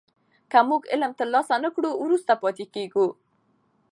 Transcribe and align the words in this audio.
که 0.51 0.59
موږ 0.69 0.81
علم 0.93 1.11
ترلاسه 1.19 1.55
نه 1.63 1.69
کړو 1.75 1.89
وروسته 2.03 2.33
پاتې 2.41 2.65
کېږو. 2.73 3.07